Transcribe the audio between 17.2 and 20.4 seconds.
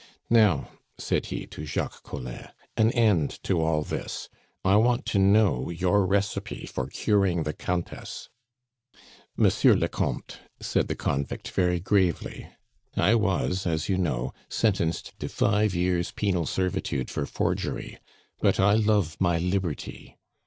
forgery. But I love my liberty.